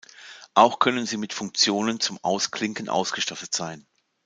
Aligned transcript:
Auch 0.55 0.79
können 0.79 1.05
sie 1.05 1.17
mit 1.17 1.31
Funktionen 1.31 1.99
zum 1.99 2.17
Ausklinken 2.23 2.89
ausgestattet 2.89 3.53
sein. 3.53 3.85